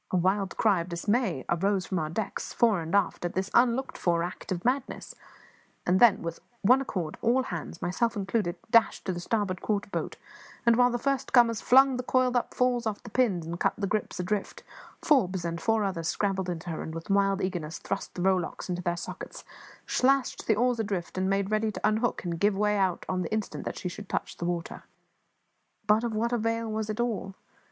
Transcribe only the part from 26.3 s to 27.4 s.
avail was it all?